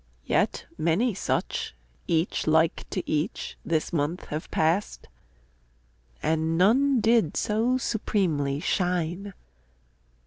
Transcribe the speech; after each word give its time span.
Yet 0.25 0.65
many 0.79 1.13
such, 1.13 1.75
Each 2.07 2.47
like 2.47 2.89
to 2.89 3.07
each, 3.07 3.55
this 3.63 3.93
month 3.93 4.25
have 4.29 4.49
passed, 4.49 5.07
And 6.23 6.57
none 6.57 7.01
did 7.01 7.37
so 7.37 7.77
supremely 7.77 8.59
shine. 8.61 9.35